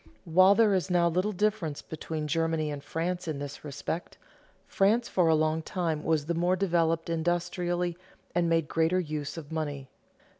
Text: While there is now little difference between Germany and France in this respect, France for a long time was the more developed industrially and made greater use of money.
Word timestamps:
While 0.25 0.55
there 0.55 0.73
is 0.73 0.89
now 0.89 1.07
little 1.07 1.31
difference 1.31 1.83
between 1.83 2.27
Germany 2.27 2.71
and 2.71 2.83
France 2.83 3.27
in 3.27 3.37
this 3.37 3.63
respect, 3.63 4.17
France 4.65 5.07
for 5.07 5.27
a 5.29 5.35
long 5.35 5.61
time 5.61 6.03
was 6.03 6.25
the 6.25 6.33
more 6.33 6.55
developed 6.55 7.07
industrially 7.07 7.95
and 8.33 8.49
made 8.49 8.67
greater 8.67 8.99
use 8.99 9.37
of 9.37 9.51
money. 9.51 9.89